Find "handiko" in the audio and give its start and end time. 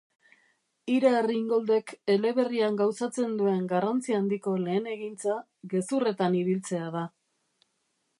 4.21-4.55